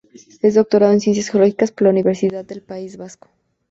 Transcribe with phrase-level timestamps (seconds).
[0.41, 3.29] Es doctora en Ciencias Geológicas por la Universidad del País Vasco.